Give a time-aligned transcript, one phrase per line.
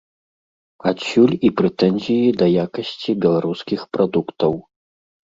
[0.91, 4.53] Адсюль і прэтэнзіі да якасці беларускіх прадуктаў.